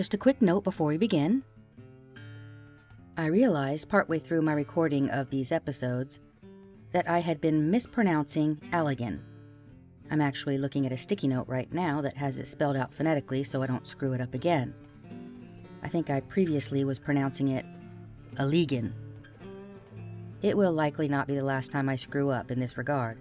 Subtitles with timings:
[0.00, 1.42] just a quick note before we begin.
[3.18, 6.20] I realized partway through my recording of these episodes
[6.92, 9.20] that I had been mispronouncing Allegan.
[10.10, 13.44] I'm actually looking at a sticky note right now that has it spelled out phonetically
[13.44, 14.72] so I don't screw it up again.
[15.82, 17.66] I think I previously was pronouncing it
[18.36, 18.92] Allegan.
[20.40, 23.18] It will likely not be the last time I screw up in this regard.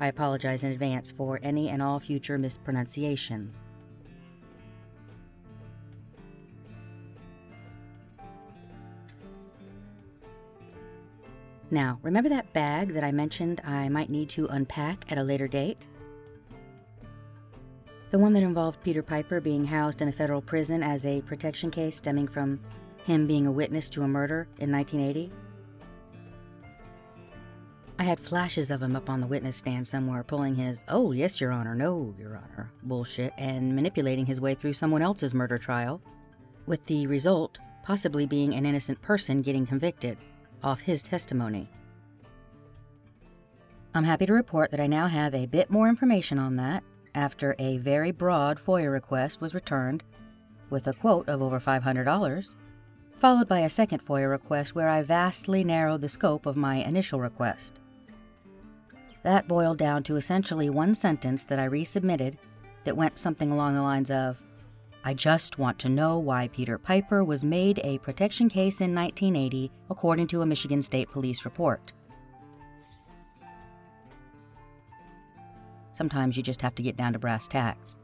[0.00, 3.62] I apologize in advance for any and all future mispronunciations.
[11.74, 15.48] Now, remember that bag that I mentioned I might need to unpack at a later
[15.48, 15.88] date?
[18.12, 21.72] The one that involved Peter Piper being housed in a federal prison as a protection
[21.72, 22.60] case stemming from
[23.02, 25.32] him being a witness to a murder in 1980?
[27.98, 31.40] I had flashes of him up on the witness stand somewhere, pulling his, oh, yes,
[31.40, 36.00] Your Honor, no, Your Honor, bullshit, and manipulating his way through someone else's murder trial,
[36.66, 40.18] with the result possibly being an innocent person getting convicted
[40.64, 41.68] off his testimony.
[43.94, 46.82] I'm happy to report that I now have a bit more information on that
[47.14, 50.02] after a very broad FOIA request was returned
[50.70, 52.48] with a quote of over $500,
[53.20, 57.20] followed by a second FOIA request where I vastly narrowed the scope of my initial
[57.20, 57.78] request.
[59.22, 62.36] That boiled down to essentially one sentence that I resubmitted
[62.82, 64.42] that went something along the lines of
[65.06, 69.70] I just want to know why Peter Piper was made a protection case in 1980,
[69.90, 71.92] according to a Michigan State Police report.
[75.92, 77.98] Sometimes you just have to get down to brass tacks.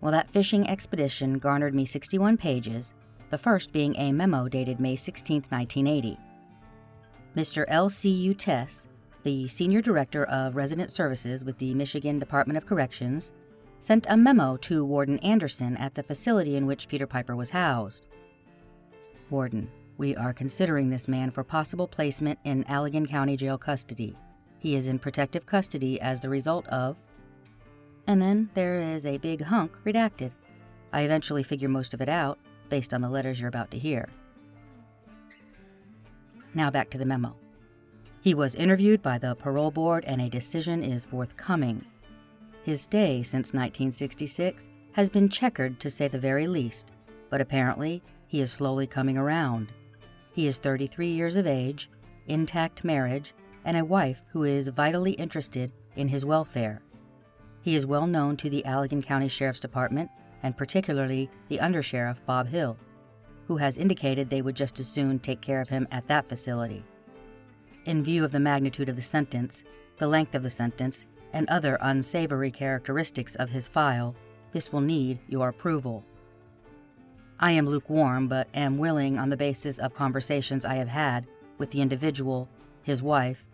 [0.00, 2.94] Well, that fishing expedition garnered me 61 pages,
[3.30, 6.16] the first being a memo dated May 16, 1980.
[7.36, 7.64] Mr.
[7.66, 8.34] L.C.U.
[8.34, 8.86] Tess,
[9.24, 13.32] the Senior Director of Resident Services with the Michigan Department of Corrections,
[13.80, 18.06] sent a memo to Warden Anderson at the facility in which Peter Piper was housed.
[19.30, 24.16] Warden, we are considering this man for possible placement in Allegan County Jail custody.
[24.58, 26.96] He is in protective custody as the result of.
[28.06, 30.32] And then there is a big hunk redacted.
[30.92, 32.38] I eventually figure most of it out
[32.68, 34.08] based on the letters you're about to hear.
[36.54, 37.36] Now back to the memo.
[38.20, 41.84] He was interviewed by the parole board and a decision is forthcoming.
[42.62, 46.90] His day since 1966 has been checkered to say the very least,
[47.30, 49.72] but apparently he is slowly coming around.
[50.32, 51.90] He is 33 years of age,
[52.26, 53.34] intact marriage,
[53.64, 56.82] and a wife who is vitally interested in his welfare.
[57.62, 60.10] He is well known to the Allegan County Sheriff's Department
[60.42, 62.78] and particularly the Undersheriff Bob Hill,
[63.46, 66.84] who has indicated they would just as soon take care of him at that facility.
[67.84, 69.64] In view of the magnitude of the sentence,
[69.98, 74.14] the length of the sentence, and other unsavory characteristics of his file,
[74.52, 76.04] this will need your approval.
[77.38, 81.26] I am lukewarm, but am willing on the basis of conversations I have had
[81.56, 82.48] with the individual,
[82.82, 83.46] his wife,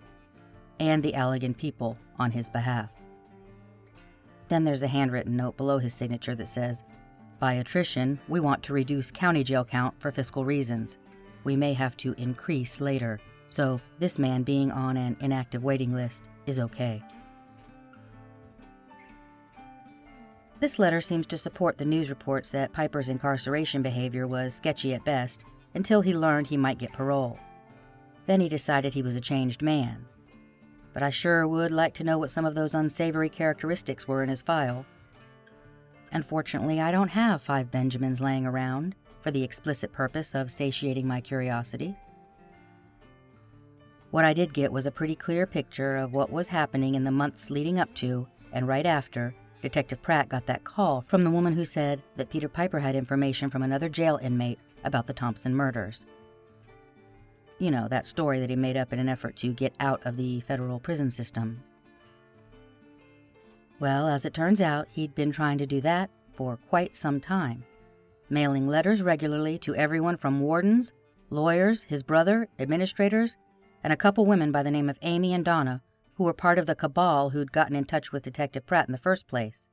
[0.80, 2.90] and the Allegan people on his behalf.
[4.48, 6.82] Then there's a handwritten note below his signature that says,
[7.38, 10.98] By attrition, we want to reduce county jail count for fiscal reasons.
[11.44, 16.24] We may have to increase later, so this man being on an inactive waiting list
[16.46, 17.02] is okay.
[20.58, 25.04] This letter seems to support the news reports that Piper's incarceration behavior was sketchy at
[25.04, 25.44] best
[25.74, 27.38] until he learned he might get parole.
[28.24, 30.06] Then he decided he was a changed man.
[30.94, 34.30] But I sure would like to know what some of those unsavory characteristics were in
[34.30, 34.86] his file.
[36.12, 41.20] Unfortunately, I don't have five Benjamins laying around for the explicit purpose of satiating my
[41.20, 41.94] curiosity.
[44.10, 47.10] What I did get was a pretty clear picture of what was happening in the
[47.10, 51.54] months leading up to and right after Detective Pratt got that call from the woman
[51.54, 56.04] who said that Peter Piper had information from another jail inmate about the Thompson murders.
[57.58, 60.16] You know, that story that he made up in an effort to get out of
[60.16, 61.62] the federal prison system.
[63.80, 67.64] Well, as it turns out, he'd been trying to do that for quite some time,
[68.28, 70.92] mailing letters regularly to everyone from wardens,
[71.30, 73.36] lawyers, his brother, administrators,
[73.82, 75.82] and a couple women by the name of Amy and Donna
[76.16, 78.98] who were part of the cabal who'd gotten in touch with Detective Pratt in the
[78.98, 79.68] first place.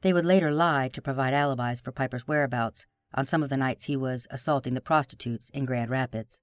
[0.00, 3.84] They would later lie to provide alibis for Piper's whereabouts on some of the nights
[3.84, 6.40] he was assaulting the prostitutes in Grand Rapids.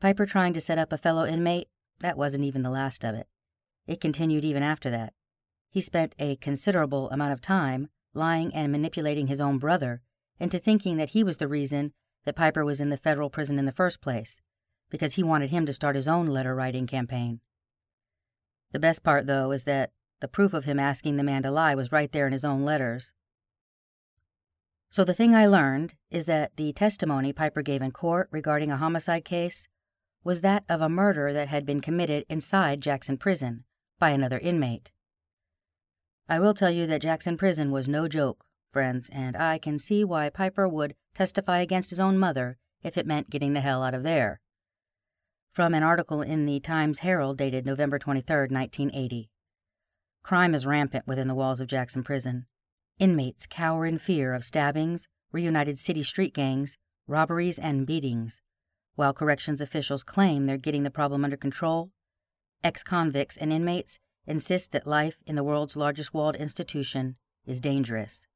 [0.00, 1.68] Piper trying to set up a fellow inmate,
[2.00, 3.26] that wasn't even the last of it.
[3.86, 5.14] It continued even after that.
[5.70, 10.02] He spent a considerable amount of time lying and manipulating his own brother
[10.38, 11.92] into thinking that he was the reason
[12.26, 14.40] that Piper was in the federal prison in the first place
[14.90, 17.40] because he wanted him to start his own letter writing campaign.
[18.72, 21.74] The best part, though, is that The proof of him asking the man to lie
[21.74, 23.12] was right there in his own letters.
[24.88, 28.78] So the thing I learned is that the testimony Piper gave in court regarding a
[28.78, 29.68] homicide case
[30.24, 33.64] was that of a murder that had been committed inside Jackson Prison
[33.98, 34.90] by another inmate.
[36.28, 40.02] I will tell you that Jackson Prison was no joke, friends, and I can see
[40.02, 43.94] why Piper would testify against his own mother if it meant getting the hell out
[43.94, 44.40] of there.
[45.56, 49.30] From an article in the Times Herald dated November 23, 1980.
[50.22, 52.44] Crime is rampant within the walls of Jackson Prison.
[52.98, 56.76] Inmates cower in fear of stabbings, reunited city street gangs,
[57.06, 58.42] robberies, and beatings.
[58.96, 61.90] While corrections officials claim they're getting the problem under control,
[62.62, 67.16] ex convicts and inmates insist that life in the world's largest walled institution
[67.46, 68.26] is dangerous.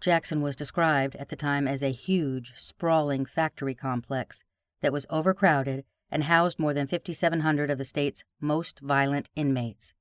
[0.00, 4.42] Jackson was described at the time as a huge, sprawling factory complex
[4.80, 9.94] that was overcrowded and housed more than 5,700 of the state's most violent inmates.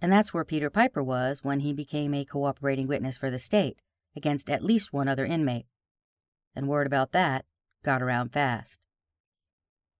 [0.00, 3.80] And that's where Peter Piper was when he became a cooperating witness for the state
[4.16, 5.66] against at least one other inmate.
[6.54, 7.44] And word about that
[7.82, 8.86] got around fast.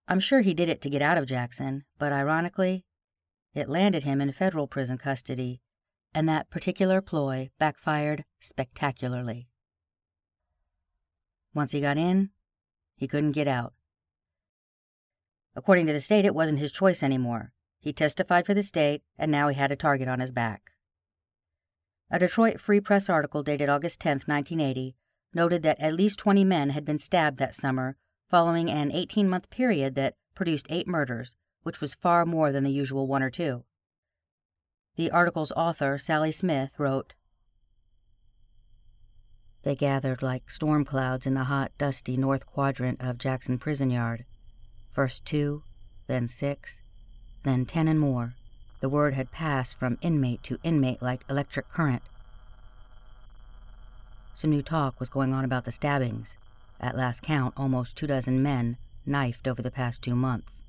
[0.09, 2.85] I'm sure he did it to get out of Jackson, but ironically,
[3.55, 5.61] it landed him in federal prison custody,
[6.13, 9.49] and that particular ploy backfired spectacularly.
[11.55, 12.31] Once he got in,
[13.01, 13.73] he couldn't get out.
[15.57, 17.51] According to the state, it wasn't his choice anymore.
[17.79, 20.73] He testified for the state, and now he had a target on his back.
[22.11, 24.97] A Detroit Free Press article dated August 10, 1980,
[25.33, 27.97] noted that at least 20 men had been stabbed that summer
[28.29, 32.71] following an 18 month period that produced eight murders, which was far more than the
[32.71, 33.65] usual one or two.
[34.97, 37.15] The article's author, Sally Smith, wrote
[39.63, 44.25] They gathered like storm clouds in the hot, dusty north quadrant of Jackson Prison Yard.
[44.93, 45.63] First two,
[46.07, 46.83] then six,
[47.45, 48.35] then ten and more.
[48.81, 52.03] The word had passed from inmate to inmate like electric current.
[54.35, 56.37] Some new talk was going on about the stabbings.
[56.81, 60.65] At last count, almost two dozen men knifed over the past two months.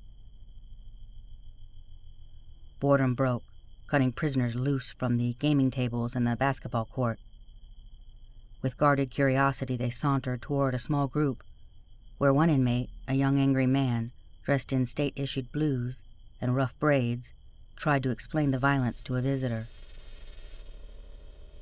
[2.80, 3.44] Boredom broke,
[3.86, 7.18] cutting prisoners loose from the gaming tables and the basketball court.
[8.62, 11.42] With guarded curiosity, they sauntered toward a small group
[12.18, 14.12] where one inmate, a young angry man,
[14.44, 16.04] dressed in state issued blues
[16.40, 17.34] and rough braids,
[17.74, 19.66] tried to explain the violence to a visitor.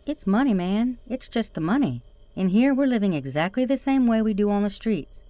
[0.04, 0.98] It's money, man.
[1.08, 2.02] It's just the money.
[2.36, 5.24] In here, we're living exactly the same way we do on the streets.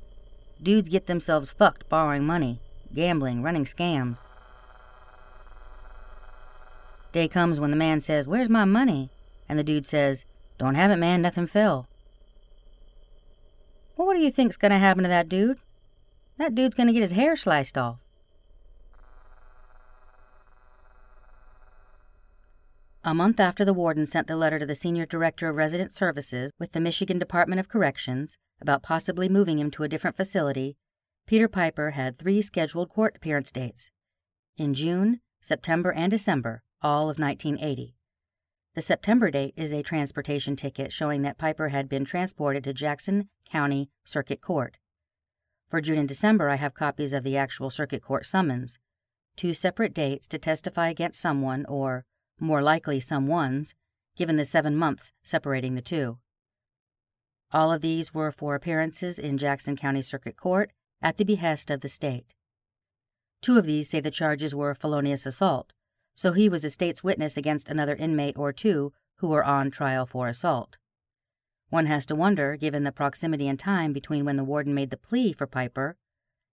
[0.60, 2.60] Dudes get themselves fucked borrowing money,
[2.92, 4.18] gambling, running scams.
[7.12, 9.10] Day comes when the man says, Where's my money?
[9.48, 10.24] And the dude says,
[10.60, 11.88] Don't have it, man, nothing fell.
[13.96, 15.58] Well, what do you think's gonna happen to that dude?
[16.36, 18.00] That dude's gonna get his hair sliced off.
[23.02, 26.52] A month after the warden sent the letter to the senior director of resident services
[26.58, 30.76] with the Michigan Department of Corrections about possibly moving him to a different facility,
[31.26, 33.90] Peter Piper had three scheduled court appearance dates
[34.58, 37.94] in June, September, and December, all of 1980.
[38.74, 43.28] The September date is a transportation ticket showing that Piper had been transported to Jackson
[43.50, 44.78] County Circuit Court.
[45.68, 48.78] For June and December, I have copies of the actual Circuit Court summons,
[49.36, 52.04] two separate dates to testify against someone or
[52.38, 53.74] more likely some ones,
[54.16, 56.18] given the seven months separating the two.
[57.52, 60.70] All of these were for appearances in Jackson County Circuit Court
[61.02, 62.34] at the behest of the state.
[63.42, 65.72] Two of these say the charges were felonious assault,
[66.20, 70.04] so he was a state's witness against another inmate or two who were on trial
[70.04, 70.76] for assault.
[71.70, 74.98] One has to wonder, given the proximity in time between when the warden made the
[74.98, 75.96] plea for Piper,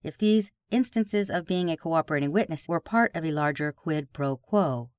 [0.02, 4.38] if these instances of being a cooperating witness were part of a larger quid pro
[4.38, 4.90] quo.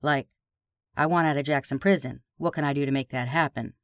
[0.00, 0.28] Like,
[0.96, 2.20] I want out of Jackson Prison.
[2.36, 3.74] What can I do to make that happen?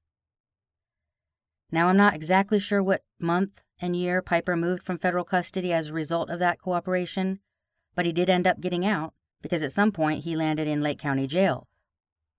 [1.73, 5.89] Now, I'm not exactly sure what month and year Piper moved from federal custody as
[5.89, 7.41] a result of that cooperation,
[7.97, 9.13] but he did end up getting out
[9.47, 11.69] because at some point he landed in Lake County Jail,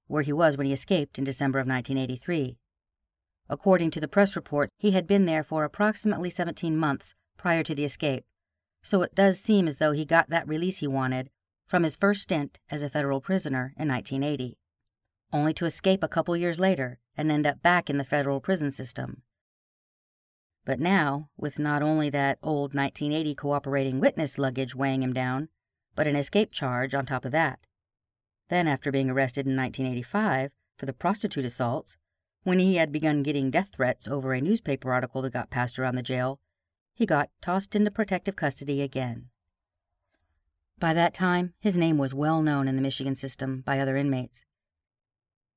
[0.08, 2.58] where he was when he escaped in December of 1983.
[3.48, 7.74] According to the press reports, he had been there for approximately 17 months prior to
[7.74, 8.26] the escape,
[8.82, 11.30] so it does seem as though he got that release he wanted
[11.66, 14.58] from his first stint as a federal prisoner in 1980,
[15.32, 18.70] only to escape a couple years later and end up back in the federal prison
[18.70, 19.22] system.
[20.66, 25.48] But now, with not only that old 1980 cooperating witness luggage weighing him down,
[25.98, 27.60] but an escape charge on top of that.
[28.50, 31.98] Then, after being arrested in 1985 for the prostitute assaults,
[32.44, 35.96] when he had begun getting death threats over a newspaper article that got passed around
[35.96, 36.40] the jail,
[36.94, 39.30] he got tossed into protective custody again.
[40.80, 44.46] By that time, his name was well known in the Michigan system by other inmates.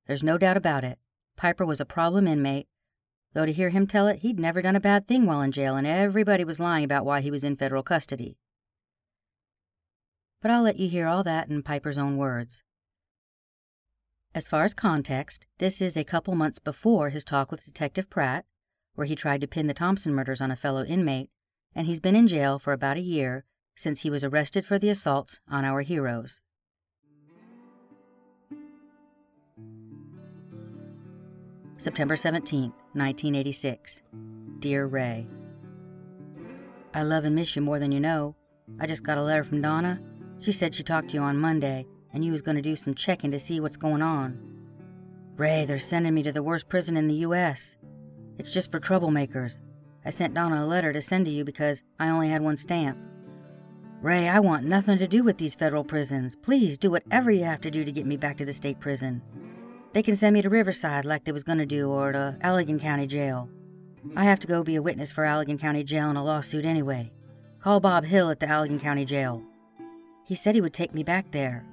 [0.07, 0.97] There's no doubt about it.
[1.37, 2.67] Piper was a problem inmate,
[3.33, 5.75] though to hear him tell it, he'd never done a bad thing while in jail,
[5.75, 8.37] and everybody was lying about why he was in federal custody.
[10.41, 12.63] But I'll let you hear all that in Piper's own words.
[14.33, 18.45] As far as context, this is a couple months before his talk with Detective Pratt,
[18.95, 21.29] where he tried to pin the Thompson murders on a fellow inmate,
[21.75, 23.45] and he's been in jail for about a year
[23.75, 26.39] since he was arrested for the assaults on our heroes.
[31.77, 32.61] September 17,
[32.93, 34.01] 1986.
[34.59, 35.27] Dear Ray,
[36.93, 38.35] I love and miss you more than you know.
[38.79, 39.99] I just got a letter from Donna.
[40.41, 42.95] She said she talked to you on Monday, and you was going to do some
[42.95, 44.39] checking to see what's going on.
[45.37, 47.77] Ray, they're sending me to the worst prison in the U.S.
[48.37, 49.61] It's just for troublemakers.
[50.03, 52.97] I sent Donna a letter to send to you because I only had one stamp.
[54.01, 56.35] Ray, I want nothing to do with these federal prisons.
[56.35, 59.21] Please do whatever you have to do to get me back to the state prison.
[59.93, 63.05] They can send me to Riverside like they was gonna do, or to Allegan County
[63.05, 63.47] Jail.
[64.15, 67.11] I have to go be a witness for Allegan County Jail in a lawsuit anyway.
[67.59, 69.43] Call Bob Hill at the Allegan County Jail.
[70.31, 71.65] He said he would take me back there.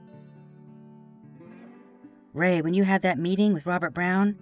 [2.35, 4.37] Ray, when you had that meeting with Robert Brown,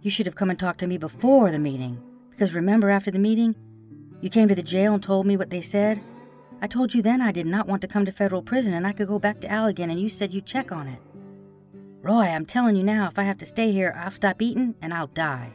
[0.00, 2.02] you should have come and talked to me before the meeting.
[2.30, 3.54] Because remember, after the meeting,
[4.20, 6.00] you came to the jail and told me what they said?
[6.60, 8.92] I told you then I did not want to come to federal prison and I
[8.92, 10.98] could go back to Allegan, and you said you'd check on it.
[12.02, 14.92] Roy, I'm telling you now, if I have to stay here, I'll stop eating and
[14.92, 15.52] I'll die.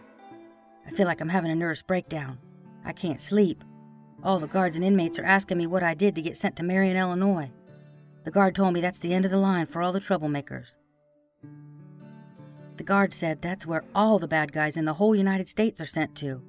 [0.87, 2.37] I feel like I'm having a nervous breakdown.
[2.85, 3.65] I can't sleep.
[4.23, 6.63] All the guards and inmates are asking me what I did to get sent to
[6.63, 7.51] Marion, Illinois.
[8.27, 10.75] The guard told me that's the end of the line for all the troublemakers.
[12.75, 15.86] The guard said that's where all the bad guys in the whole United States are
[15.86, 16.41] sent to.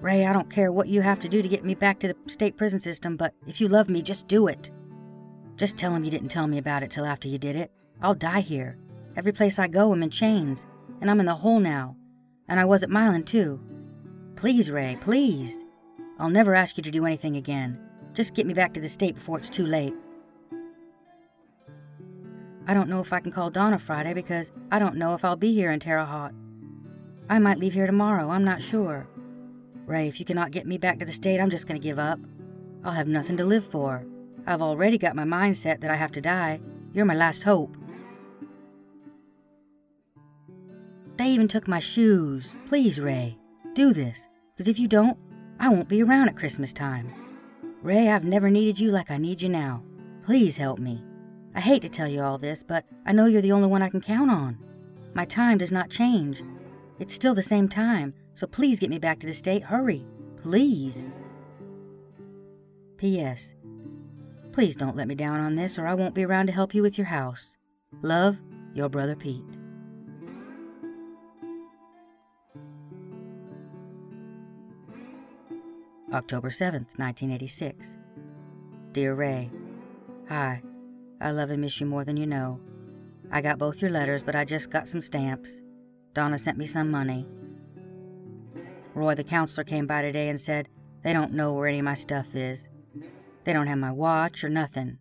[0.00, 2.16] Ray, I don't care what you have to do to get me back to the
[2.28, 4.70] state prison system, but if you love me, just do it.
[5.56, 7.70] Just tell him you didn't tell me about it till after you did it.
[8.00, 8.78] I'll die here.
[9.14, 10.64] Every place I go, I'm in chains,
[11.02, 11.94] and I'm in the hole now.
[12.48, 13.60] And I was at Milan, too.
[14.36, 15.62] Please, Ray, please.
[16.18, 17.78] I'll never ask you to do anything again.
[18.14, 19.92] Just get me back to the state before it's too late.
[22.66, 25.36] I don't know if I can call Donna Friday because I don't know if I'll
[25.36, 26.34] be here in Terre Haute.
[27.28, 29.08] I might leave here tomorrow, I'm not sure.
[29.86, 31.98] Ray, if you cannot get me back to the state, I'm just going to give
[31.98, 32.20] up.
[32.84, 34.06] I'll have nothing to live for.
[34.46, 36.60] I've already got my mind set that I have to die.
[36.92, 37.76] You're my last hope.
[41.16, 42.52] They even took my shoes.
[42.66, 43.38] Please, Ray,
[43.74, 45.18] do this, because if you don't,
[45.58, 47.12] I won't be around at Christmas time.
[47.82, 49.82] Ray, I've never needed you like I need you now.
[50.22, 51.02] Please help me.
[51.54, 53.90] I hate to tell you all this, but I know you're the only one I
[53.90, 54.58] can count on.
[55.14, 56.42] My time does not change.
[56.98, 59.62] It's still the same time, so please get me back to the state.
[59.62, 60.06] Hurry.
[60.40, 61.10] Please.
[62.96, 63.54] P.S.
[64.52, 66.82] Please don't let me down on this, or I won't be around to help you
[66.82, 67.56] with your house.
[68.00, 68.38] Love,
[68.74, 69.44] your brother Pete.
[76.12, 77.96] October 7th, 1986.
[78.92, 79.50] Dear Ray,
[80.28, 80.62] Hi.
[81.22, 82.60] I love and miss you more than you know.
[83.30, 85.60] I got both your letters, but I just got some stamps.
[86.14, 87.26] Donna sent me some money.
[88.94, 90.68] Roy, the counselor, came by today and said
[91.02, 92.68] they don't know where any of my stuff is.
[93.44, 94.98] They don't have my watch or nothing.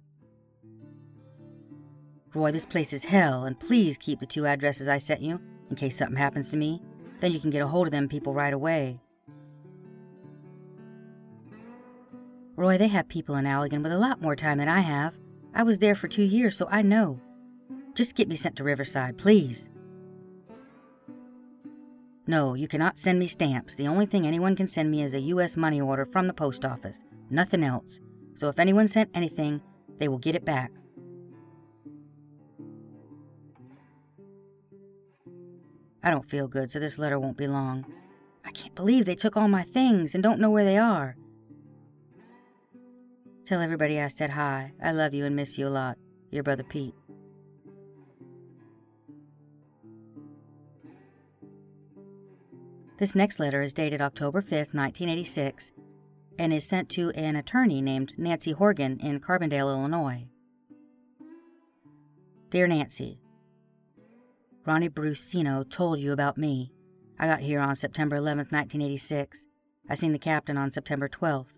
[2.34, 5.75] Roy, this place is hell, and please keep the two addresses I sent you in
[5.75, 6.82] case something happens to me.
[7.20, 9.01] Then you can get a hold of them people right away.
[12.56, 15.18] Roy, they have people in Allegan with a lot more time than I have.
[15.53, 17.20] I was there for two years, so I know.
[17.93, 19.70] Just get me sent to Riverside, please.
[22.27, 23.75] No, you cannot send me stamps.
[23.75, 25.58] The only thing anyone can send me is a U.S.
[25.58, 27.00] money order from the post office.
[27.29, 28.00] Nothing else.
[28.36, 29.62] So if anyone sent anything,
[29.98, 30.72] they will get it back.
[36.03, 37.86] I don't feel good, so this letter won't be long.
[38.46, 41.15] I can't believe they took all my things and don't know where they are.
[43.45, 44.71] Tell everybody I said hi.
[44.81, 45.98] I love you and miss you a lot.
[46.29, 46.93] Your brother Pete.
[53.00, 55.71] This next letter is dated October 5th, 1986,
[56.38, 60.27] and is sent to an attorney named Nancy Horgan in Carbondale, Illinois.
[62.51, 63.19] Dear Nancy,
[64.67, 66.71] Ronnie Brucino told you about me.
[67.17, 69.45] I got here on September 11th, 1986.
[69.89, 71.53] I seen the captain on September 12th.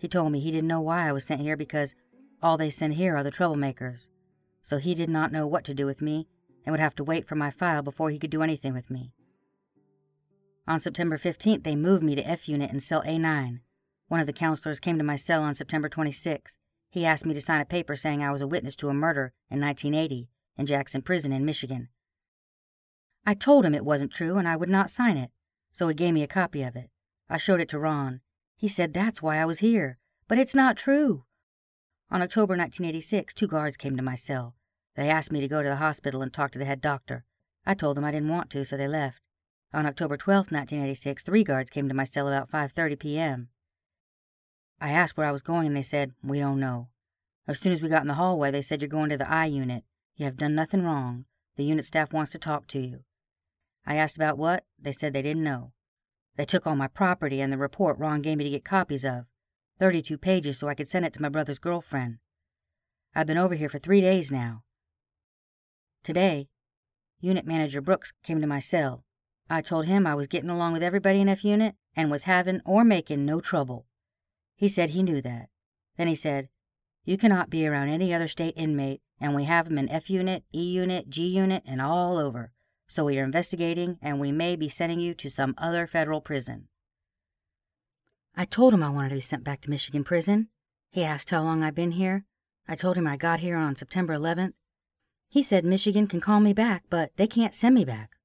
[0.00, 1.94] He told me he didn't know why I was sent here because
[2.42, 4.08] all they send here are the troublemakers.
[4.62, 6.26] So he did not know what to do with me
[6.64, 9.12] and would have to wait for my file before he could do anything with me.
[10.66, 13.60] On September 15th, they moved me to F Unit in cell A9.
[14.08, 16.56] One of the counselors came to my cell on September 26th.
[16.88, 19.34] He asked me to sign a paper saying I was a witness to a murder
[19.50, 21.90] in 1980 in Jackson Prison in Michigan.
[23.26, 25.30] I told him it wasn't true and I would not sign it,
[25.72, 26.88] so he gave me a copy of it.
[27.28, 28.22] I showed it to Ron.
[28.60, 29.96] He said that's why I was here,
[30.28, 31.24] but it's not true.
[32.10, 34.54] On October 1986, two guards came to my cell.
[34.96, 37.24] They asked me to go to the hospital and talk to the head doctor.
[37.64, 39.22] I told them I didn't want to, so they left.
[39.72, 43.48] On October 12, 1986, three guards came to my cell about 5:30 p.m.
[44.78, 46.88] I asked where I was going and they said, "We don't know."
[47.46, 49.46] As soon as we got in the hallway, they said, "You're going to the I
[49.46, 49.84] unit.
[50.16, 51.24] You have done nothing wrong.
[51.56, 53.04] The unit staff wants to talk to you."
[53.86, 54.66] I asked about what?
[54.78, 55.72] They said they didn't know.
[56.40, 59.26] They took all my property and the report Ron gave me to get copies of.
[59.78, 62.16] 32 pages so I could send it to my brother's girlfriend.
[63.14, 64.62] I've been over here for three days now.
[66.02, 66.48] Today,
[67.20, 69.04] Unit Manager Brooks came to my cell.
[69.50, 72.62] I told him I was getting along with everybody in F Unit and was having
[72.64, 73.84] or making no trouble.
[74.56, 75.50] He said he knew that.
[75.98, 76.48] Then he said,
[77.04, 80.44] You cannot be around any other state inmate, and we have them in F Unit,
[80.54, 82.52] E Unit, G Unit, and all over.
[82.90, 86.68] So we are investigating, and we may be sending you to some other federal prison.
[88.34, 90.48] I told him I wanted to be sent back to Michigan prison.
[90.90, 92.24] He asked how long I'd been here.
[92.66, 94.54] I told him I got here on September 11th
[95.30, 98.16] he said Michigan can call me back, but they can't send me back.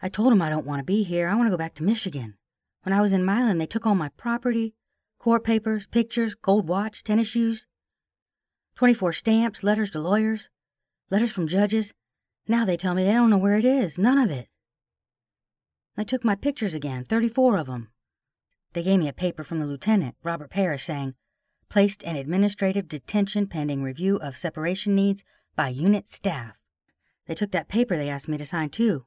[0.00, 1.28] I told him I don't want to be here.
[1.28, 2.38] I want to go back to Michigan.
[2.84, 4.74] When I was in Milan, they took all my property,
[5.18, 7.66] court papers, pictures, gold watch, tennis shoes,
[8.76, 10.48] 24 stamps, letters to lawyers,
[11.10, 11.92] letters from judges.
[12.48, 14.48] Now they tell me they don't know where it is, none of it.
[15.96, 17.88] I took my pictures again, 34 of them.
[18.72, 21.14] They gave me a paper from the lieutenant, Robert Parrish, saying,
[21.68, 26.56] placed in administrative detention pending review of separation needs by unit staff.
[27.26, 29.06] They took that paper they asked me to sign, too.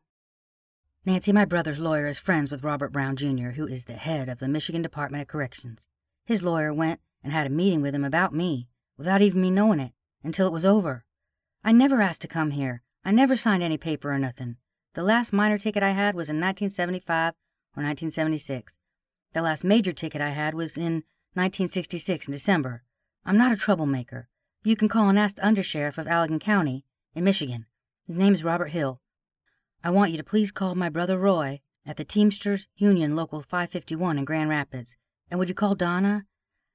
[1.05, 4.39] Nancy, my brother's lawyer, is friends with Robert Brown, Jr., who is the head of
[4.39, 5.85] the Michigan Department of Corrections.
[6.25, 9.79] His lawyer went and had a meeting with him about me, without even me knowing
[9.79, 9.91] it,
[10.23, 11.03] until it was over.
[11.63, 12.81] I never asked to come here.
[13.07, 14.57] I never signed any paper or nothing.
[14.95, 17.33] The last minor ticket I had was in 1975
[17.77, 18.79] or 1976.
[19.33, 21.03] The last major ticket I had was in
[21.35, 22.81] 1966 in December.
[23.23, 24.27] I'm not a troublemaker.
[24.63, 27.67] You can call and ask the undersheriff of Allegan County, in Michigan.
[28.07, 28.99] His name is Robert Hill.
[29.83, 34.17] I want you to please call my brother Roy at the Teamsters Union Local 551
[34.17, 34.97] in Grand Rapids.
[35.29, 36.25] And would you call Donna?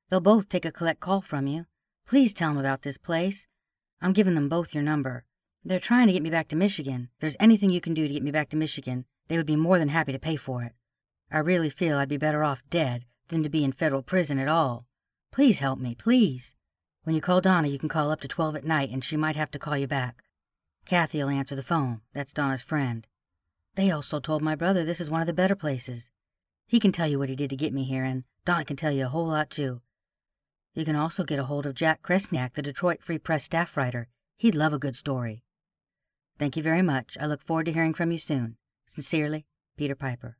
[0.08, 1.66] They'll both take a collect call from you.
[2.06, 3.48] Please tell them about this place.
[4.00, 5.24] I'm giving them both your number.
[5.62, 7.11] They're trying to get me back to Michigan.
[7.14, 9.57] If there's anything you can do to get me back to Michigan, they would be
[9.57, 10.73] more than happy to pay for it.
[11.31, 14.49] I really feel I'd be better off dead than to be in federal prison at
[14.49, 14.87] all.
[15.31, 16.55] Please help me, please.
[17.05, 19.37] When you call Donna, you can call up to 12 at night, and she might
[19.37, 20.23] have to call you back.
[20.87, 22.01] Kathy'll answer the phone.
[22.14, 23.07] That's Donna's friend.
[23.75, 26.11] They also told my brother this is one of the better places.
[26.66, 28.92] He can tell you what he did to get me here, and Donna can tell
[28.92, 29.83] you a whole lot, too.
[30.75, 34.09] You can also get a hold of Jack Kresnak, the Detroit Free Press staff writer.
[34.37, 35.42] He'd love a good story.
[36.40, 37.18] Thank you very much.
[37.20, 38.57] I look forward to hearing from you soon.
[38.87, 39.44] Sincerely,
[39.76, 40.38] Peter Piper.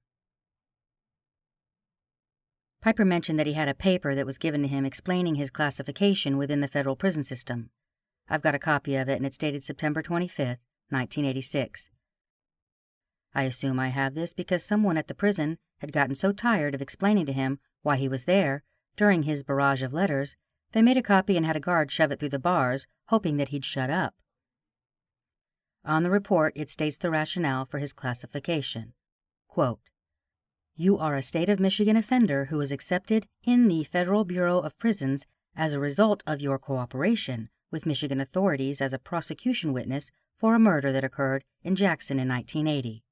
[2.81, 6.39] Piper mentioned that he had a paper that was given to him explaining his classification
[6.39, 7.69] within the federal prison system.
[8.31, 10.57] I've got a copy of it, and it's dated September 25th,
[10.89, 11.91] 1986.
[13.35, 16.81] I assume I have this because someone at the prison had gotten so tired of
[16.81, 18.63] explaining to him why he was there
[18.97, 20.35] during his barrage of letters,
[20.73, 23.49] they made a copy and had a guard shove it through the bars, hoping that
[23.49, 24.15] he'd shut up.
[25.85, 28.93] On the report, it states the rationale for his classification.
[29.49, 29.81] Quote,
[30.77, 34.79] you are a state of Michigan offender who is accepted in the Federal Bureau of
[34.79, 40.55] Prisons as a result of your cooperation with Michigan authorities as a prosecution witness for
[40.55, 43.05] a murder that occurred in Jackson in 1980.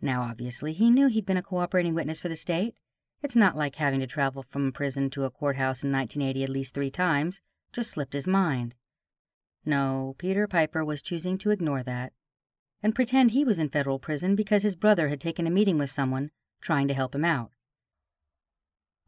[0.00, 2.74] Now, obviously, he knew he'd been a cooperating witness for the state.
[3.22, 6.74] It's not like having to travel from prison to a courthouse in 1980 at least
[6.74, 7.40] three times,
[7.72, 8.74] just slipped his mind.
[9.64, 12.12] No, Peter Piper was choosing to ignore that
[12.82, 15.90] and pretend he was in federal prison because his brother had taken a meeting with
[15.90, 17.50] someone trying to help him out.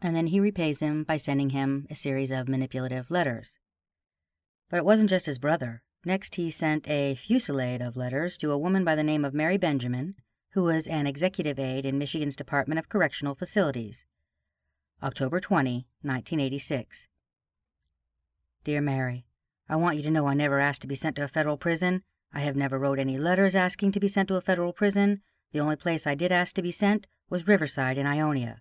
[0.01, 3.59] And then he repays him by sending him a series of manipulative letters.
[4.71, 5.83] But it wasn't just his brother.
[6.05, 9.57] Next, he sent a fusillade of letters to a woman by the name of Mary
[9.57, 10.15] Benjamin,
[10.51, 14.05] who was an executive aide in Michigan's Department of Correctional Facilities.
[15.03, 17.09] October 20, 1986.
[18.63, 19.27] Dear Mary,
[19.69, 22.03] I want you to know I never asked to be sent to a federal prison.
[22.33, 25.23] I have never wrote any letters asking to be sent to a federal prison.
[25.53, 28.61] The only place I did ask to be sent was Riverside in Ionia.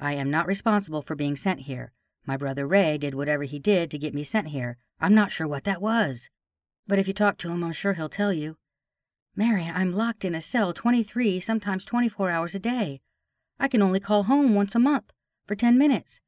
[0.00, 1.92] I am not responsible for being sent here.
[2.26, 4.78] My brother Ray did whatever he did to get me sent here.
[5.00, 6.28] I'm not sure what that was.
[6.88, 8.56] But if you talk to him, I'm sure he'll tell you.
[9.36, 13.00] Mary, I'm locked in a cell 23, sometimes 24 hours a day.
[13.60, 15.12] I can only call home once a month
[15.46, 16.20] for 10 minutes.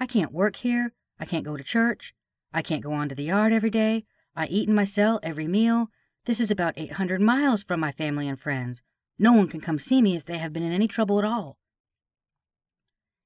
[0.00, 0.92] I can't work here.
[1.18, 2.12] I can't go to church.
[2.56, 4.06] I can't go on to the yard every day.
[4.34, 5.90] I eat in my cell every meal.
[6.24, 8.80] This is about 800 miles from my family and friends.
[9.18, 11.58] No one can come see me if they have been in any trouble at all.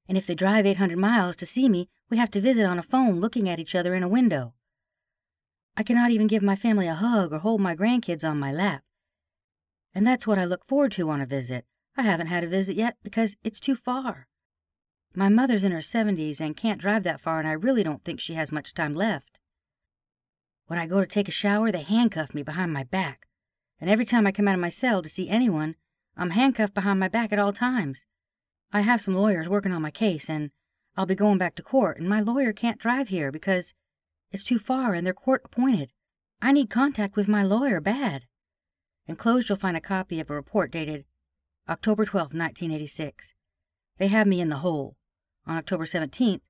[0.09, 2.83] And if they drive 800 miles to see me, we have to visit on a
[2.83, 4.55] phone looking at each other in a window.
[5.77, 8.83] I cannot even give my family a hug or hold my grandkids on my lap.
[9.95, 11.66] And that's what I look forward to on a visit.
[11.97, 14.27] I haven't had a visit yet because it's too far.
[15.14, 18.20] My mother's in her 70s and can't drive that far, and I really don't think
[18.20, 19.40] she has much time left.
[20.66, 23.27] When I go to take a shower, they handcuff me behind my back.
[23.81, 25.75] And every time I come out of my cell to see anyone,
[26.16, 28.07] I'm handcuffed behind my back at all times.
[28.73, 30.53] I have some lawyers working on my case, and
[30.96, 33.75] I'll be going back to court, and my lawyer can't drive here because
[34.31, 35.90] it's too far and they're court appointed.
[36.40, 38.27] I need contact with my lawyer bad.
[39.09, 41.05] Enclosed, you'll find a copy of a report dated
[41.68, 43.35] October 12, 1986.
[43.99, 44.96] They have me in the hole.
[45.51, 46.43] On October 17th,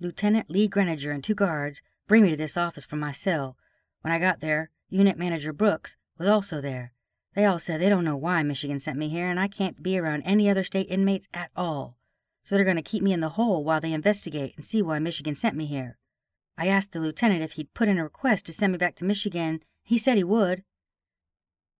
[0.00, 3.58] Lieutenant Lee Greninger and two guards bring me to this office from my cell.
[4.00, 6.94] When I got there, Unit Manager Brooks was also there.
[7.34, 9.98] They all said they don't know why Michigan sent me here, and I can't be
[9.98, 11.98] around any other state inmates at all.
[12.42, 14.98] So they're going to keep me in the hole while they investigate and see why
[14.98, 15.98] Michigan sent me here.
[16.56, 19.04] I asked the lieutenant if he'd put in a request to send me back to
[19.04, 19.60] Michigan.
[19.84, 20.62] He said he would.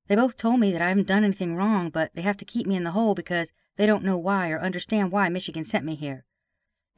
[0.07, 2.67] They both told me that I haven't done anything wrong, but they have to keep
[2.67, 5.95] me in the hole because they don't know why or understand why Michigan sent me
[5.95, 6.27] here.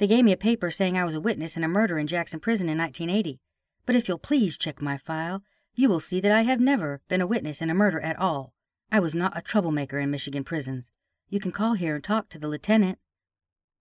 [0.00, 2.40] They gave me a paper saying I was a witness in a murder in Jackson
[2.40, 3.38] Prison in 1980.
[3.84, 5.42] But if you'll please check my file,
[5.74, 8.54] you will see that I have never been a witness in a murder at all.
[8.90, 10.90] I was not a troublemaker in Michigan prisons.
[11.28, 12.98] You can call here and talk to the lieutenant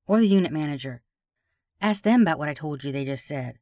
[0.08, 1.04] or the unit manager.
[1.80, 3.56] Ask them about what I told you they just said.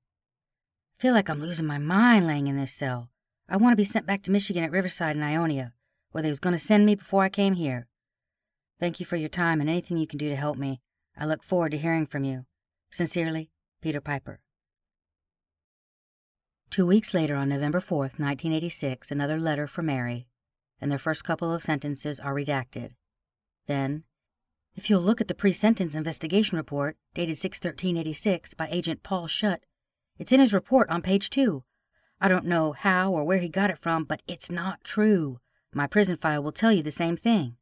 [0.97, 3.11] I feel like I'm losing my mind laying in this cell.
[3.47, 5.73] I want to be sent back to Michigan at Riverside and Ionia,
[6.11, 7.87] where they was going to send me before I came here.
[8.79, 10.81] Thank you for your time and anything you can do to help me.
[11.17, 12.45] I look forward to hearing from you.
[12.91, 13.49] Sincerely,
[13.81, 14.39] Peter Piper.
[16.69, 20.27] Two weeks later, on November 4th, 1986, another letter for Mary,
[20.79, 22.91] and their first couple of sentences are redacted.
[23.67, 24.03] Then,
[24.75, 29.63] if you'll look at the pre-sentence investigation report, dated 6-13-86, by Agent Paul Shutt,
[30.19, 31.63] it's in his report on page 2.
[32.19, 35.39] I don't know how or where he got it from, but it's not true.
[35.73, 37.55] My prison file will tell you the same thing.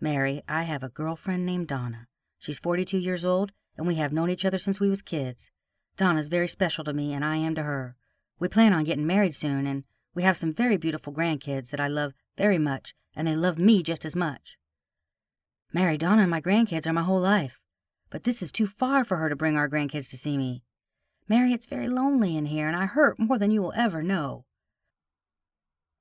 [0.00, 2.07] Mary, I have a girlfriend named Donna.
[2.38, 5.50] She's 42 years old, and we have known each other since we was kids.
[5.96, 7.96] Donna's very special to me, and I am to her.
[8.38, 11.88] We plan on getting married soon, and we have some very beautiful grandkids that I
[11.88, 14.56] love very much, and they love me just as much.
[15.72, 17.60] Mary, Donna, and my grandkids are my whole life.
[18.10, 20.62] But this is too far for her to bring our grandkids to see me.
[21.28, 24.44] Mary, it's very lonely in here, and I hurt more than you will ever know.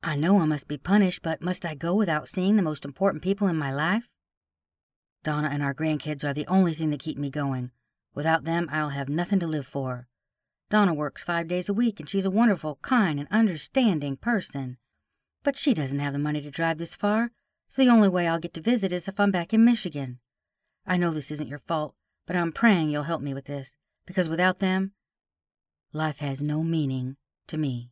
[0.02, 3.24] I know I must be punished, but must I go without seeing the most important
[3.24, 4.08] people in my life?
[5.28, 7.72] Donna and our grandkids are the only thing that keep me going.
[8.16, 10.08] Without them, I'll have nothing to live for.
[10.70, 14.78] Donna works five days a week, and she's a wonderful, kind, and understanding person.
[15.44, 17.32] But she doesn't have the money to drive this far,
[17.68, 20.20] so the only way I'll get to visit is if I'm back in Michigan.
[20.86, 21.94] I know this isn't your fault,
[22.26, 23.74] but I'm praying you'll help me with this,
[24.06, 24.94] because without them,
[25.92, 27.92] life has no meaning to me.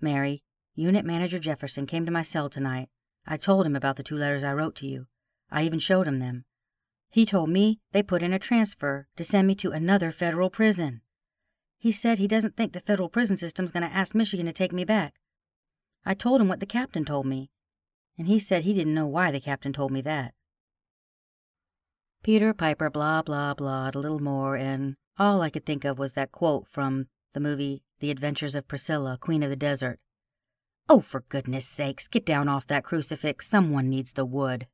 [0.00, 0.42] Mary,
[0.74, 2.88] Unit Manager Jefferson came to my cell tonight.
[3.26, 5.08] I told him about the two letters I wrote to you.
[5.50, 6.44] I even showed him them.
[7.10, 11.00] He told me they put in a transfer to send me to another federal prison.
[11.78, 14.72] He said he doesn't think the federal prison system's going to ask Michigan to take
[14.72, 15.14] me back.
[16.04, 17.50] I told him what the captain told me,
[18.18, 20.34] and he said he didn't know why the captain told me that.
[22.22, 26.14] Peter Piper blah blah blah a little more, and all I could think of was
[26.14, 30.00] that quote from the movie The Adventures of Priscilla, Queen of the Desert.
[30.88, 33.48] Oh, for goodness sakes, get down off that crucifix.
[33.48, 34.66] Someone needs the wood.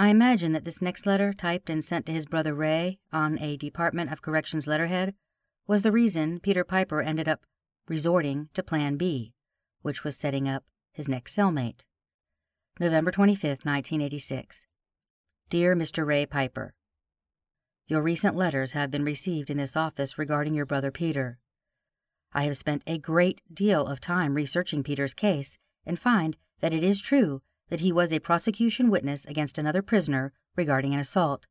[0.00, 3.56] I imagine that this next letter, typed and sent to his brother Ray on a
[3.56, 5.12] Department of Corrections letterhead,
[5.66, 7.44] was the reason Peter Piper ended up
[7.88, 9.32] resorting to Plan B,
[9.82, 11.80] which was setting up his next cellmate.
[12.78, 14.66] November 25, 1986.
[15.50, 16.06] Dear Mr.
[16.06, 16.74] Ray Piper,
[17.88, 21.40] Your recent letters have been received in this office regarding your brother Peter.
[22.32, 26.84] I have spent a great deal of time researching Peter's case and find that it
[26.84, 31.46] is true that he was a prosecution witness against another prisoner regarding an assault.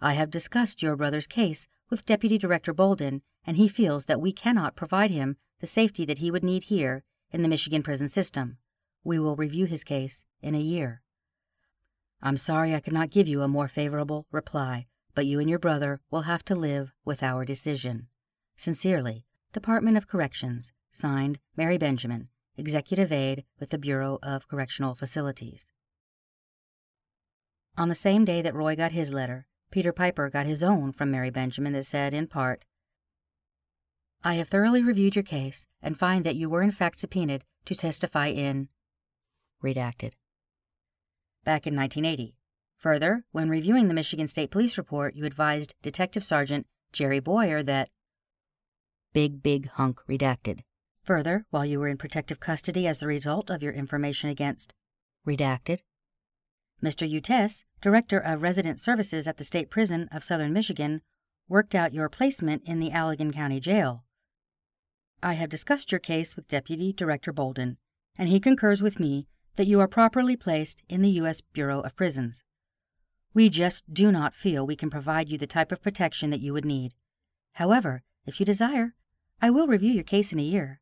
[0.00, 4.32] I have discussed your brother's case with Deputy Director Bolden, and he feels that we
[4.32, 8.58] cannot provide him the safety that he would need here in the Michigan prison system.
[9.04, 11.02] We will review his case in a year.
[12.22, 15.58] I'm sorry I could not give you a more favorable reply, but you and your
[15.58, 18.08] brother will have to live with our decision.
[18.56, 25.66] Sincerely, Department of Corrections, signed Mary Benjamin, executive aide with the Bureau of Correctional Facilities.
[27.76, 31.10] On the same day that Roy got his letter, Peter Piper got his own from
[31.10, 32.64] Mary Benjamin that said, in part,
[34.22, 37.74] I have thoroughly reviewed your case and find that you were in fact subpoenaed to
[37.74, 38.68] testify in
[39.62, 40.12] redacted.
[41.44, 42.34] Back in 1980.
[42.76, 47.90] Further, when reviewing the Michigan State Police report, you advised Detective Sergeant Jerry Boyer that
[49.12, 50.60] Big Big Hunk redacted.
[51.10, 54.74] Further, while you were in protective custody as the result of your information against
[55.26, 55.80] redacted,
[56.80, 57.10] Mr.
[57.10, 61.02] Utes, Director of Resident Services at the State Prison of Southern Michigan,
[61.48, 64.04] worked out your placement in the Allegan County Jail.
[65.20, 67.78] I have discussed your case with Deputy Director Bolden,
[68.16, 71.40] and he concurs with me that you are properly placed in the U.S.
[71.40, 72.44] Bureau of Prisons.
[73.34, 76.52] We just do not feel we can provide you the type of protection that you
[76.52, 76.94] would need.
[77.54, 78.94] However, if you desire,
[79.42, 80.80] I will review your case in a year.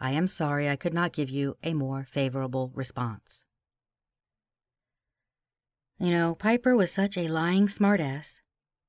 [0.00, 3.44] I am sorry I could not give you a more favorable response.
[5.98, 8.40] You know, Piper was such a lying smartass.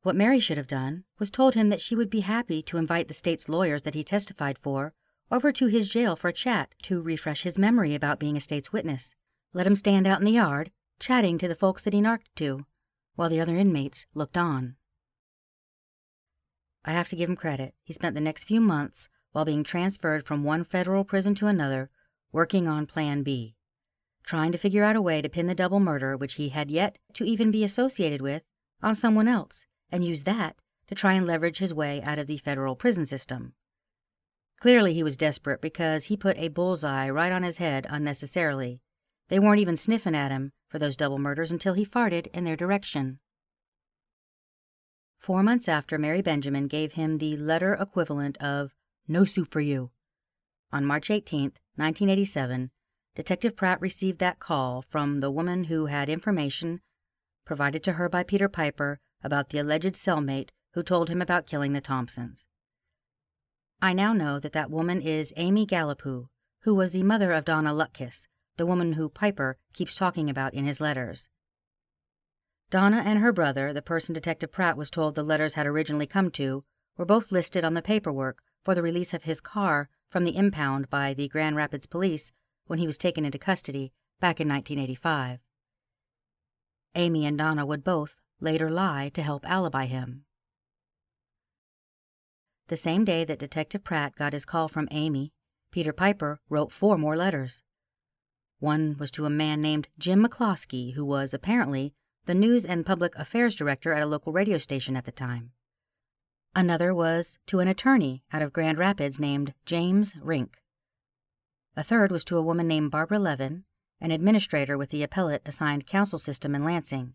[0.02, 3.08] What Mary should have done was told him that she would be happy to invite
[3.08, 4.94] the state's lawyers that he testified for
[5.32, 8.74] over to his jail for a chat to refresh his memory about being a state's
[8.74, 9.16] witness.
[9.54, 12.66] Let him stand out in the yard, chatting to the folks that he narked to,
[13.16, 14.76] while the other inmates looked on.
[16.86, 17.74] I have to give him credit.
[17.84, 21.92] He spent the next few months, while being transferred from one federal prison to another,
[22.32, 23.54] working on Plan B,
[24.26, 26.98] trying to figure out a way to pin the double murder, which he had yet
[27.14, 28.42] to even be associated with,
[28.82, 30.56] on someone else, and use that
[30.88, 33.54] to try and leverage his way out of the federal prison system.
[34.60, 38.82] Clearly, he was desperate because he put a bullseye right on his head unnecessarily.
[39.28, 42.56] They weren't even sniffing at him for those double murders until he farted in their
[42.56, 43.20] direction.
[45.20, 48.74] Four months after Mary Benjamin gave him the letter equivalent of
[49.08, 49.92] No soup for you.
[50.72, 52.72] On March 18, 1987,
[53.16, 56.82] Detective Pratt received that call from the woman who had information
[57.46, 61.74] provided to her by Peter Piper about the alleged cellmate who told him about killing
[61.74, 62.46] the Thompsons.
[63.82, 66.28] I now know that that woman is Amy Gallipoo,
[66.62, 70.66] who was the mother of Donna Lutkiss, the woman who Piper keeps talking about in
[70.66, 71.30] his letters.
[72.70, 76.30] Donna and her brother, the person Detective Pratt was told the letters had originally come
[76.32, 76.66] to,
[76.98, 80.90] were both listed on the paperwork for the release of his car from the impound
[80.90, 82.34] by the Grand Rapids police
[82.66, 85.40] when he was taken into custody back in 1985.
[86.94, 90.26] Amy and Donna would both later lie to help alibi him.
[92.68, 95.32] The same day that Detective Pratt got his call from Amy,
[95.72, 97.64] Peter Piper wrote four more letters.
[98.60, 101.94] One was to a man named Jim McCloskey, who was apparently
[102.26, 105.54] the news and public affairs director at a local radio station at the time.
[106.58, 110.58] Another was to an attorney out of Grand Rapids named James Rink.
[111.76, 113.66] A third was to a woman named Barbara Levin,
[114.02, 117.14] an administrator with the appellate assigned counsel system in Lansing.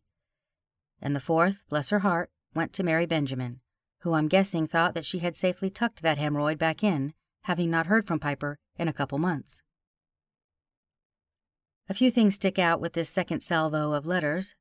[1.00, 3.58] And the fourth, bless her heart, went to Mary Benjamin,
[4.02, 7.86] who I'm guessing thought that she had safely tucked that hemorrhoid back in, having not
[7.86, 9.60] heard from Piper in a couple months.
[11.88, 14.54] A few things stick out with this second salvo of letters.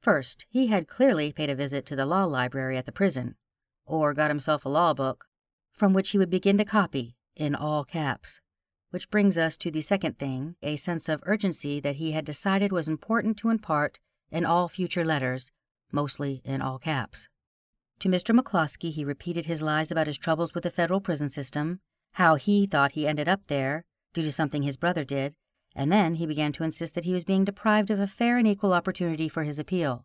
[0.00, 3.34] First, he had clearly paid a visit to the law library at the prison,
[3.86, 5.26] or got himself a law book,
[5.72, 8.40] from which he would begin to copy, in all caps.
[8.90, 12.72] Which brings us to the second thing a sense of urgency that he had decided
[12.72, 13.98] was important to impart
[14.30, 15.50] in all future letters,
[15.90, 17.28] mostly in all caps.
[18.00, 18.38] To Mr.
[18.38, 21.80] McCloskey, he repeated his lies about his troubles with the federal prison system,
[22.12, 25.34] how he thought he ended up there due to something his brother did,
[25.74, 28.46] and then he began to insist that he was being deprived of a fair and
[28.46, 30.04] equal opportunity for his appeal.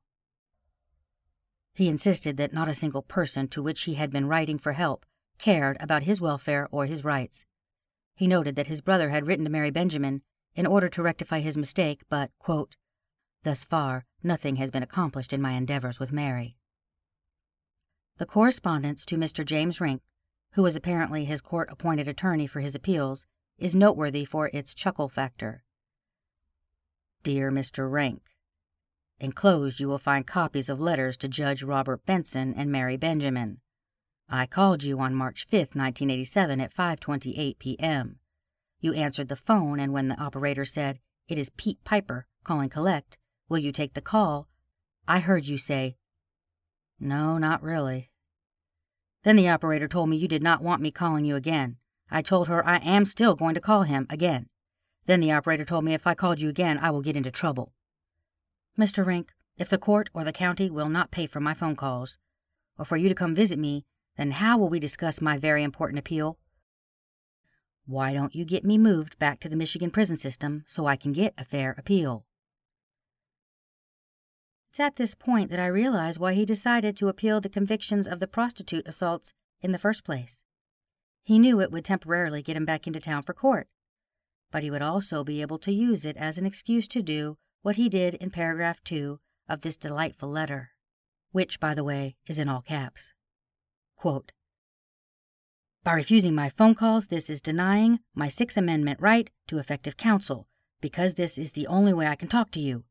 [1.74, 5.06] He insisted that not a single person to which he had been writing for help
[5.38, 7.46] cared about his welfare or his rights.
[8.16, 10.22] He noted that his brother had written to Mary Benjamin
[10.54, 12.76] in order to rectify his mistake, but, quote,
[13.44, 16.58] Thus far, nothing has been accomplished in my endeavors with Mary.
[18.18, 19.46] The correspondence to Mr.
[19.46, 20.02] James Rink,
[20.54, 23.26] who was apparently his court appointed attorney for his appeals,
[23.58, 25.64] is noteworthy for its chuckle factor.
[27.24, 27.90] Dear Mr.
[27.90, 28.22] Rink,
[29.22, 33.60] Enclosed you will find copies of letters to Judge Robert Benson and Mary Benjamin.
[34.30, 38.20] I called you on March 5, 1987 at 5:28 p.m.
[38.80, 43.18] You answered the phone and when the operator said, "It is Pete Piper calling collect.
[43.50, 44.48] Will you take the call?"
[45.06, 45.98] I heard you say,
[46.98, 48.12] "No, not really."
[49.24, 51.76] Then the operator told me you did not want me calling you again.
[52.10, 54.48] I told her I am still going to call him again.
[55.08, 57.74] Then the operator told me if I called you again, I will get into trouble.
[58.80, 59.06] Mr.
[59.06, 62.18] Rink, if the court or the county will not pay for my phone calls,
[62.78, 63.84] or for you to come visit me,
[64.16, 66.38] then how will we discuss my very important appeal?
[67.86, 71.12] Why don't you get me moved back to the Michigan prison system so I can
[71.12, 72.26] get a fair appeal?
[74.70, 78.22] It's at this point that I realize why he decided to appeal the convictions of
[78.22, 80.42] the prostitute assaults in the first place.
[81.22, 83.68] He knew it would temporarily get him back into town for court,
[84.52, 87.76] but he would also be able to use it as an excuse to do what
[87.76, 90.72] he did in paragraph 2 of this delightful letter,
[91.32, 93.14] which, by the way, is in all caps.
[93.96, 94.32] Quote,
[95.84, 100.48] by refusing my phone calls, this is denying my Sixth Amendment right to effective counsel,
[100.82, 102.84] because this is the only way I can talk to you.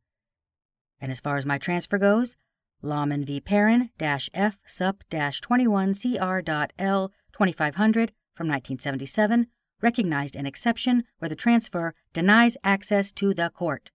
[1.01, 2.37] And as far as my transfer goes,
[2.81, 3.41] Lawman v.
[3.41, 9.47] Perrin F sup 21 CR.L 2500 from 1977
[9.81, 13.91] recognized an exception where the transfer denies access to the court.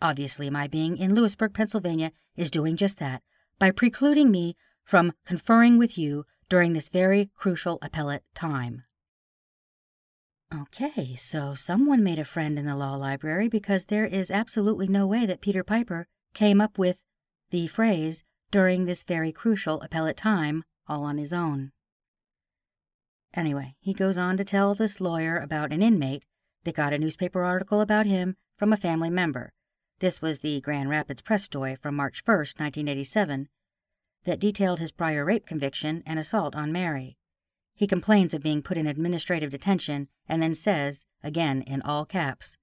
[0.00, 3.22] Obviously, my being in Lewisburg, Pennsylvania is doing just that
[3.58, 8.84] by precluding me from conferring with you during this very crucial appellate time.
[10.54, 15.06] Okay, so someone made a friend in the law library because there is absolutely no
[15.06, 16.98] way that Peter Piper came up with
[17.50, 21.72] the phrase during this very crucial appellate time all on his own.
[23.34, 26.22] Anyway, he goes on to tell this lawyer about an inmate
[26.64, 29.52] that got a newspaper article about him from a family member.
[29.98, 33.48] This was the Grand Rapids Press story from March 1, 1987,
[34.24, 37.16] that detailed his prior rape conviction and assault on Mary.
[37.74, 42.58] He complains of being put in administrative detention and then says, again in all caps,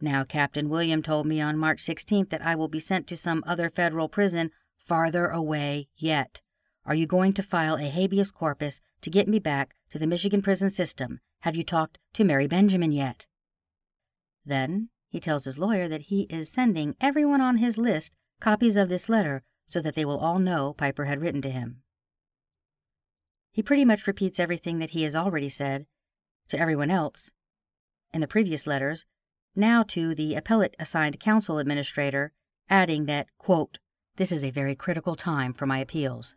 [0.00, 3.44] Now Captain William told me on March 16th that I will be sent to some
[3.46, 6.40] other federal prison farther away yet.
[6.84, 10.42] Are you going to file a habeas corpus to get me back to the Michigan
[10.42, 11.20] prison system?
[11.40, 13.26] Have you talked to Mary Benjamin yet?
[14.44, 18.88] Then he tells his lawyer that he is sending everyone on his list copies of
[18.88, 21.82] this letter so that they will all know Piper had written to him.
[23.52, 25.86] He pretty much repeats everything that he has already said
[26.48, 27.30] to everyone else
[28.12, 29.04] in the previous letters,
[29.54, 32.32] now to the appellate assigned counsel administrator,
[32.68, 33.78] adding that, quote,
[34.16, 36.34] this is a very critical time for my appeals.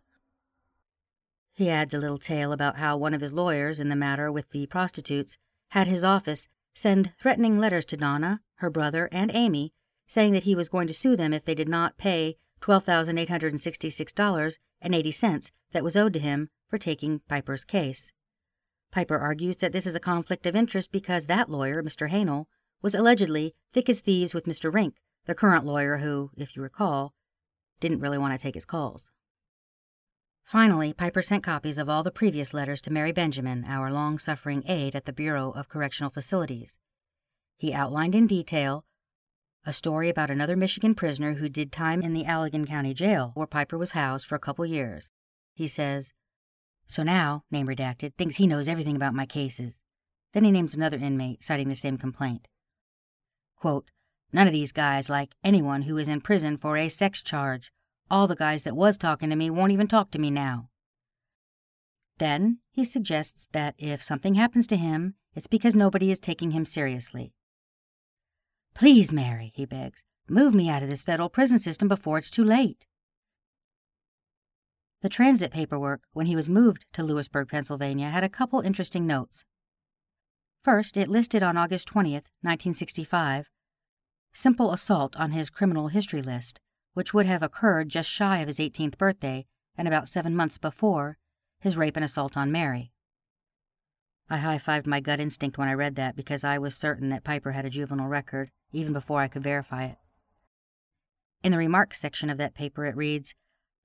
[1.53, 4.49] He adds a little tale about how one of his lawyers in the matter with
[4.51, 5.37] the prostitutes
[5.69, 9.73] had his office send threatening letters to Donna, her brother, and Amy,
[10.07, 15.83] saying that he was going to sue them if they did not pay $12,866.80 that
[15.83, 18.11] was owed to him for taking Piper's case.
[18.91, 22.09] Piper argues that this is a conflict of interest because that lawyer, Mr.
[22.09, 22.45] Hanel,
[22.81, 24.73] was allegedly thick as thieves with Mr.
[24.73, 27.13] Rink, the current lawyer who, if you recall,
[27.79, 29.11] didn't really want to take his calls.
[30.49, 34.63] Finally, Piper sent copies of all the previous letters to Mary Benjamin, our long suffering
[34.67, 36.79] aide at the Bureau of Correctional Facilities.
[37.59, 38.83] He outlined in detail
[39.63, 43.45] a story about another Michigan prisoner who did time in the Allegan County Jail, where
[43.45, 45.11] Piper was housed for a couple years.
[45.53, 46.13] He says,
[46.87, 49.79] So now, name redacted, thinks he knows everything about my cases.
[50.33, 52.47] Then he names another inmate, citing the same complaint.
[53.55, 53.91] Quote,
[54.33, 57.71] None of these guys like anyone who is in prison for a sex charge.
[58.11, 60.69] All the guys that was talking to me won't even talk to me now.
[62.17, 66.65] Then he suggests that if something happens to him, it's because nobody is taking him
[66.65, 67.33] seriously.
[68.73, 72.43] Please, Mary, he begs, move me out of this federal prison system before it's too
[72.43, 72.87] late.
[75.01, 79.45] The transit paperwork, when he was moved to Lewisburg, Pennsylvania, had a couple interesting notes.
[80.63, 83.49] First, it listed on August 20th, 1965,
[84.33, 86.59] simple assault on his criminal history list,
[86.93, 89.45] which would have occurred just shy of his 18th birthday
[89.77, 91.17] and about seven months before
[91.59, 92.91] his rape and assault on Mary.
[94.29, 97.23] I high fived my gut instinct when I read that because I was certain that
[97.23, 99.97] Piper had a juvenile record, even before I could verify it.
[101.43, 103.33] In the remarks section of that paper, it reads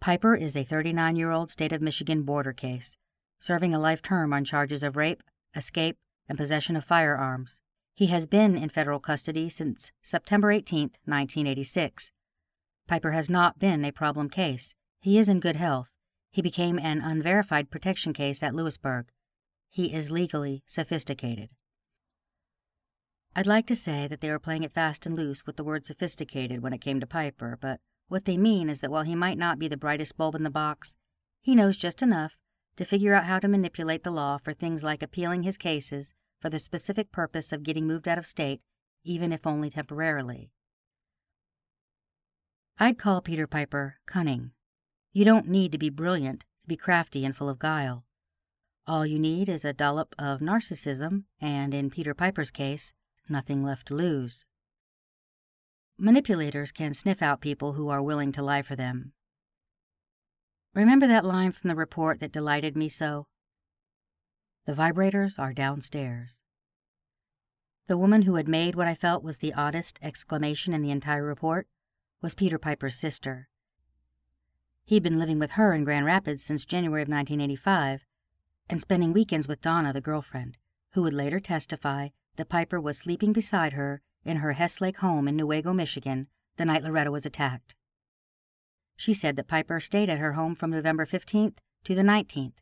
[0.01, 2.97] Piper is a 39 year old state of Michigan border case,
[3.41, 5.23] serving a life term on charges of rape,
[5.57, 5.97] escape,
[6.29, 7.61] and possession of firearms.
[7.95, 12.11] He has been in federal custody since September 18, 1986.
[12.87, 14.75] Piper has not been a problem case.
[15.01, 15.91] He is in good health.
[16.31, 19.07] He became an unverified protection case at Lewisburg.
[19.71, 21.51] He is legally sophisticated.
[23.37, 25.85] I'd like to say that they were playing it fast and loose with the word
[25.85, 29.39] sophisticated when it came to Piper, but what they mean is that while he might
[29.39, 30.95] not be the brightest bulb in the box,
[31.41, 32.37] he knows just enough
[32.77, 36.51] to figure out how to manipulate the law for things like appealing his cases for
[36.51, 38.61] the specific purpose of getting moved out of state,
[39.03, 40.51] even if only temporarily.
[42.77, 44.51] I'd call Peter Piper cunning.
[45.13, 48.05] You don't need to be brilliant to be crafty and full of guile.
[48.85, 52.93] All you need is a dollop of narcissism, and in Peter Piper's case,
[53.29, 54.45] nothing left to lose.
[55.97, 59.13] Manipulators can sniff out people who are willing to lie for them.
[60.75, 63.29] Remember that line from the report that delighted me so?
[64.67, 66.39] The vibrators are downstairs.
[67.87, 71.23] The woman who had made what I felt was the oddest exclamation in the entire
[71.23, 71.69] report
[72.25, 73.51] was Peter Piper's sister.
[74.87, 78.07] He'd been living with her in Grand Rapids since January of 1985,
[78.71, 80.57] and spending weekends with Donna, the girlfriend,
[80.93, 85.29] who would later testify that Piper was sleeping beside her in her Hess Lake home
[85.29, 87.75] in Newaygo, Michigan, the night Loretta was attacked.
[88.97, 92.55] She said that Piper stayed at her home from November 15th to the 19th,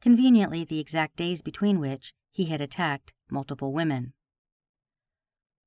[0.00, 4.12] conveniently the exact days between which he had attacked multiple women.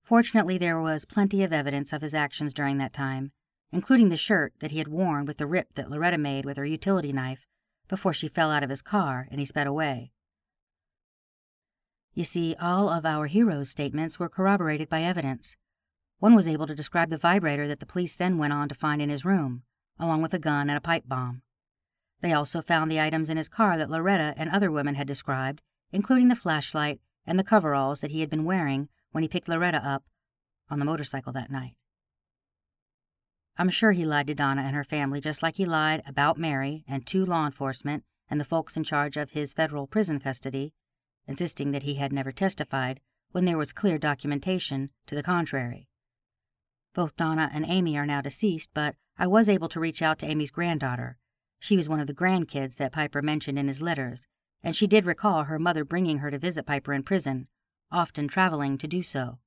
[0.04, 3.32] Fortunately, there was plenty of evidence of his actions during that time,
[3.72, 6.66] including the shirt that he had worn with the rip that Loretta made with her
[6.66, 7.47] utility knife
[7.88, 10.12] before she fell out of his car and he sped away.
[12.14, 15.56] You see, all of our hero's statements were corroborated by evidence.
[16.20, 19.01] One was able to describe the vibrator that the police then went on to find
[19.01, 19.64] in his room,
[19.99, 21.41] along with a gun and a pipe bomb.
[22.22, 25.62] They also found the items in his car that Loretta and other women had described,
[25.91, 29.78] including the flashlight and the coveralls that he had been wearing when he picked Loretta
[29.78, 30.03] up
[30.70, 31.76] on the motorcycle that night.
[33.57, 36.84] I'm sure he lied to Donna and her family just like he lied about Mary
[36.88, 40.74] and to law enforcement and the folks in charge of his federal prison custody,
[41.28, 42.99] insisting that he had never testified
[43.32, 45.88] when there was clear documentation to the contrary.
[46.95, 50.26] Both Donna and Amy are now deceased, but I was able to reach out to
[50.26, 51.18] Amy's granddaughter.
[51.59, 54.26] She was one of the grandkids that Piper mentioned in his letters,
[54.64, 57.47] and she did recall her mother bringing her to visit Piper in prison,
[57.94, 59.39] often traveling to do so.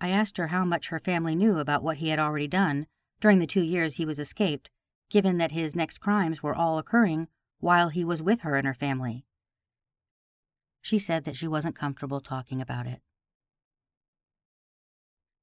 [0.00, 2.86] I asked her how much her family knew about what he had already done
[3.20, 4.70] during the two years he was escaped,
[5.10, 7.26] given that his next crimes were all occurring
[7.58, 9.24] while he was with her and her family.
[10.80, 13.00] She said that she wasn't comfortable talking about it.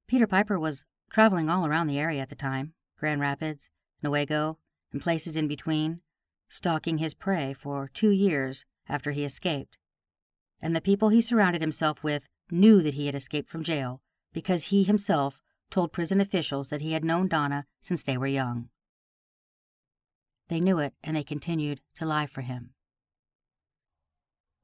[0.08, 3.70] Peter Piper was traveling all around the area at the time Grand Rapids,
[4.04, 4.58] Newaygo,
[4.94, 6.00] and places in between,
[6.48, 9.78] stalking his prey for two years after he escaped.
[10.62, 14.02] And the people he surrounded himself with knew that he had escaped from jail
[14.34, 18.70] because he himself told prison officials that he had known Donna since they were young.
[20.48, 22.72] They knew it, and they continued to lie for him.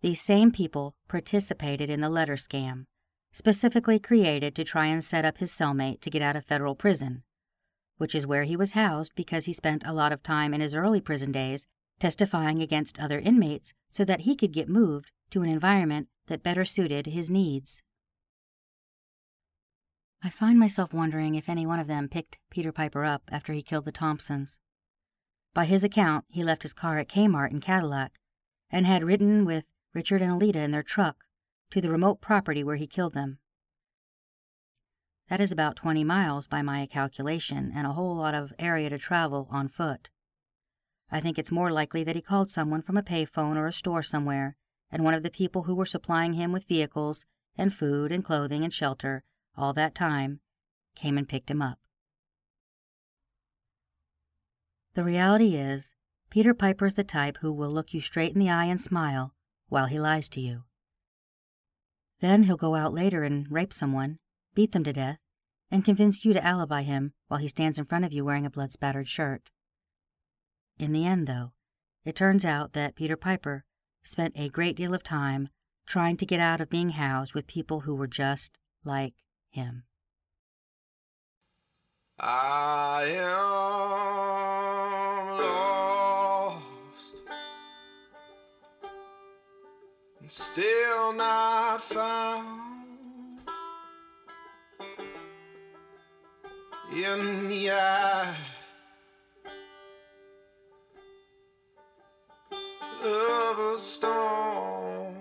[0.01, 2.85] These same people participated in the letter scam,
[3.31, 7.23] specifically created to try and set up his cellmate to get out of federal prison,
[7.97, 10.75] which is where he was housed because he spent a lot of time in his
[10.75, 11.65] early prison days
[11.99, 16.63] testifying against other inmates so that he could get moved to an environment that better
[16.63, 17.81] suited his needs.
[20.23, 23.63] I find myself wondering if any one of them picked Peter Piper up after he
[23.63, 24.59] killed the Thompsons.
[25.53, 28.19] By his account, he left his car at Kmart in Cadillac
[28.69, 31.25] and had ridden with Richard and Alita in their truck
[31.71, 33.39] to the remote property where he killed them.
[35.29, 38.97] That is about 20 miles by my calculation and a whole lot of area to
[38.97, 40.09] travel on foot.
[41.09, 44.03] I think it's more likely that he called someone from a payphone or a store
[44.03, 44.55] somewhere,
[44.91, 47.25] and one of the people who were supplying him with vehicles
[47.57, 49.23] and food and clothing and shelter
[49.55, 50.39] all that time,
[50.95, 51.79] came and picked him up.
[54.93, 55.95] The reality is,
[56.29, 59.33] Peter Piper is the type who will look you straight in the eye and smile
[59.69, 60.63] while he lies to you.
[62.19, 64.19] Then he'll go out later and rape someone,
[64.53, 65.17] beat them to death,
[65.69, 68.49] and convince you to alibi him while he stands in front of you wearing a
[68.49, 69.49] blood spattered shirt.
[70.77, 71.53] In the end, though,
[72.03, 73.63] it turns out that Peter Piper
[74.03, 75.49] spent a great deal of time
[75.85, 79.13] trying to get out of being housed with people who were just like
[79.49, 79.83] him.
[82.19, 83.37] I am
[85.39, 86.65] lost
[90.19, 92.61] and still not found
[96.93, 98.35] in the eye
[103.03, 105.15] of a storm.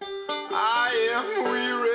[0.00, 1.93] I am weary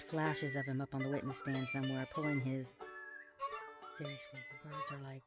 [0.00, 2.74] had flashes of him up on the witness stand somewhere pulling his.
[3.98, 5.22] Seriously, the birds are like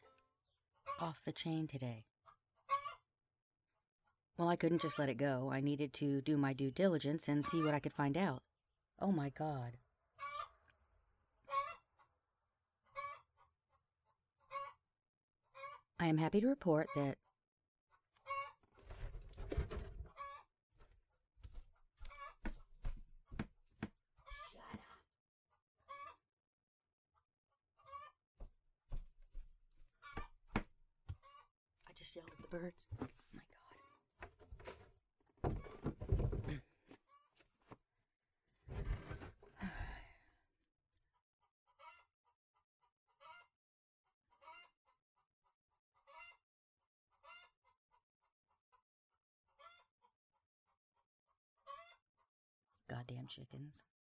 [1.00, 2.06] off the chain today.
[4.38, 5.52] Well, I couldn't just let it go.
[5.54, 8.42] I needed to do my due diligence and see what I could find out.
[9.00, 9.78] Oh my god.
[16.00, 17.18] I am happy to report that
[32.64, 32.88] birds.
[33.02, 33.42] Oh my
[39.60, 39.70] god.
[52.90, 53.86] Goddamn chickens.